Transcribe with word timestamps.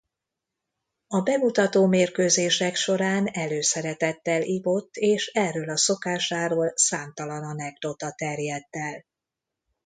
A 1.07 1.21
bemutató 1.21 1.85
mérkőzések 1.87 2.75
során 2.75 3.27
előszeretettel 3.27 4.41
ivott 4.41 4.95
és 4.95 5.27
erről 5.27 5.69
a 5.69 5.77
szokásáról 5.77 6.71
számtalan 6.75 7.43
anekdota 7.43 8.11
terjedt 8.11 8.75
el. 8.75 9.05